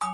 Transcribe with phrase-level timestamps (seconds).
[0.00, 0.06] チ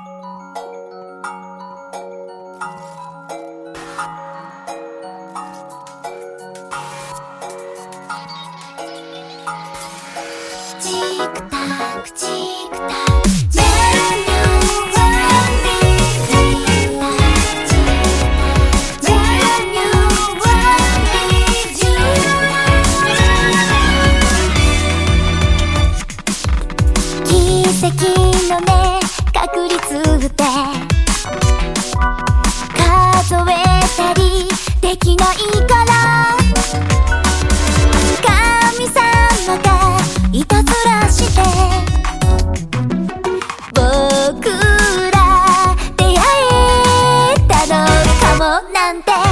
[10.89, 13.06] ークタクチークタク。
[48.87, 49.26] なんて。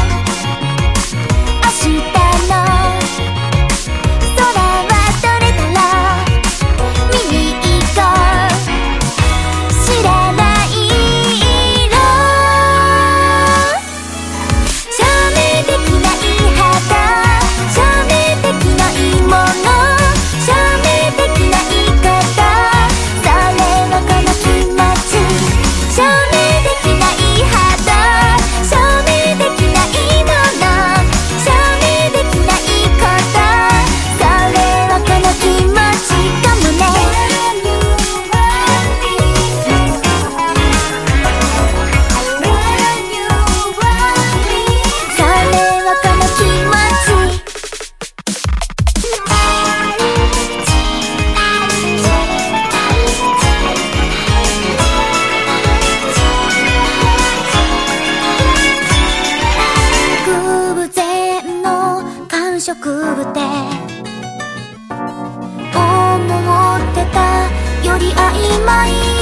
[67.95, 69.14] より曖昧